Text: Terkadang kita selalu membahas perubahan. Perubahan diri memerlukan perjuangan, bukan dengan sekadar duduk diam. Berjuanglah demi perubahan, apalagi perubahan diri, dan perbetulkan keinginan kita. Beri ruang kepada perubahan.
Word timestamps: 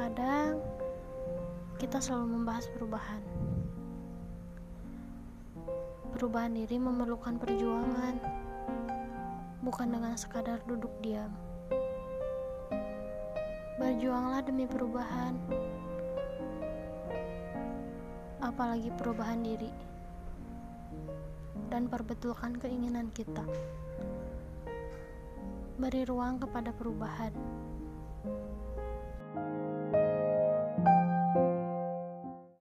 Terkadang 0.00 0.56
kita 1.76 2.00
selalu 2.00 2.40
membahas 2.40 2.64
perubahan. 2.72 3.20
Perubahan 6.16 6.56
diri 6.56 6.80
memerlukan 6.80 7.36
perjuangan, 7.36 8.16
bukan 9.60 9.92
dengan 9.92 10.16
sekadar 10.16 10.64
duduk 10.64 10.88
diam. 11.04 11.28
Berjuanglah 13.76 14.40
demi 14.40 14.64
perubahan, 14.64 15.36
apalagi 18.40 18.88
perubahan 18.96 19.44
diri, 19.44 19.68
dan 21.68 21.92
perbetulkan 21.92 22.56
keinginan 22.56 23.12
kita. 23.12 23.44
Beri 25.76 26.08
ruang 26.08 26.40
kepada 26.40 26.72
perubahan. 26.72 27.36